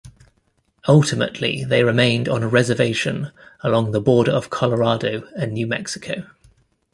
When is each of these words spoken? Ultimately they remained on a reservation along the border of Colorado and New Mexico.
Ultimately 0.87 1.63
they 1.63 1.83
remained 1.83 2.27
on 2.27 2.41
a 2.41 2.47
reservation 2.47 3.31
along 3.63 3.91
the 3.91 4.01
border 4.01 4.31
of 4.31 4.49
Colorado 4.49 5.27
and 5.37 5.53
New 5.53 5.67
Mexico. 5.67 6.25